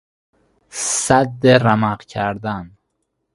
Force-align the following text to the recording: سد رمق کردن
سد 1.05 1.45
رمق 1.47 2.03
کردن 2.05 2.77